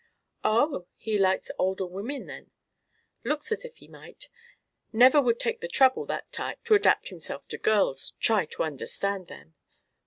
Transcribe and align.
"Oh! 0.43 0.87
He 0.97 1.19
likes 1.19 1.51
older 1.59 1.85
women, 1.85 2.25
then? 2.25 2.49
Looks 3.23 3.51
as 3.51 3.63
if 3.63 3.77
he 3.77 3.87
might. 3.87 4.29
Never 4.91 5.21
would 5.21 5.39
take 5.39 5.61
the 5.61 5.67
trouble, 5.67 6.07
that 6.07 6.31
type, 6.31 6.63
to 6.63 6.73
adapt 6.73 7.09
himself 7.09 7.47
to 7.49 7.59
girls, 7.59 8.13
try 8.19 8.47
to 8.47 8.63
understand 8.63 9.27
them. 9.27 9.53